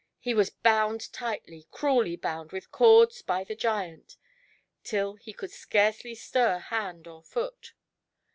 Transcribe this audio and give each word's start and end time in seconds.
He 0.19 0.33
was 0.33 0.49
bound 0.49 1.13
tightly, 1.13 1.67
cruelly 1.69 2.15
bound 2.15 2.51
with 2.51 2.71
corda 2.71 3.13
by 3.27 3.43
the 3.43 3.53
giant, 3.53 4.17
till 4.83 5.13
he 5.17 5.31
could 5.31 5.51
scarcely 5.51 6.15
stir 6.15 6.57
hand 6.57 7.05
or 7.05 7.21
foot. 7.21 7.73